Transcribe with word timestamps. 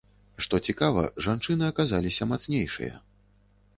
Што 0.43 0.59
цікава, 0.71 1.03
жанчыны 1.27 1.69
аказаліся 1.73 2.29
мацнейшыя. 2.33 2.93